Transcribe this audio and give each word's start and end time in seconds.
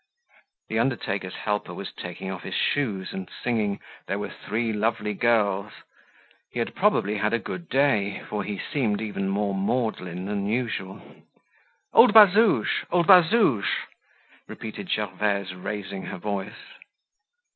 The 0.69 0.79
undertaker's 0.79 1.35
helper 1.35 1.75
was 1.75 1.91
taking 1.93 2.31
off 2.31 2.41
his 2.41 2.55
shoes 2.55 3.13
and 3.13 3.29
singing, 3.43 3.79
"There 4.07 4.17
were 4.17 4.31
three 4.31 4.73
lovely 4.73 5.13
girls." 5.13 5.73
He 6.49 6.57
had 6.57 6.73
probably 6.73 7.17
had 7.19 7.33
a 7.33 7.37
good 7.37 7.69
day, 7.69 8.23
for 8.27 8.43
he 8.43 8.57
seemed 8.57 8.99
even 8.99 9.29
more 9.29 9.53
maudlin 9.53 10.25
than 10.25 10.47
usual. 10.47 11.03
"Old 11.93 12.15
Bazouge! 12.15 12.83
Old 12.89 13.05
Bazouge!" 13.05 13.69
repeated 14.47 14.89
Gervaise, 14.89 15.53
raising 15.53 16.01
her 16.07 16.17
voice. 16.17 16.63